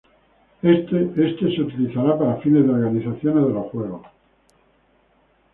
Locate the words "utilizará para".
1.61-2.37